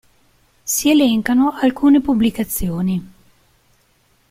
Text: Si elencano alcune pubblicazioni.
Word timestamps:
Si 0.63 0.89
elencano 0.89 1.51
alcune 1.51 2.01
pubblicazioni. 2.01 3.09